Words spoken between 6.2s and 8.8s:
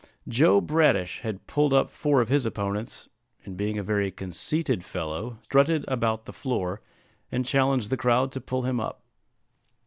the floor, and challenged the crowd to pull him